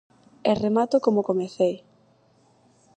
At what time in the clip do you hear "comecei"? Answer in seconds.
1.29-1.73